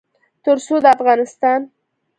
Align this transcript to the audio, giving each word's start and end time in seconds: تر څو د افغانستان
تر 0.43 0.57
څو 0.65 0.75
د 0.83 0.85
افغانستان 0.95 1.61